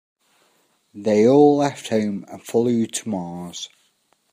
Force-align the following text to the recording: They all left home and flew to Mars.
They 0.95 1.27
all 1.27 1.57
left 1.57 1.89
home 1.89 2.25
and 2.27 2.43
flew 2.43 2.87
to 2.87 3.07
Mars. 3.07 3.69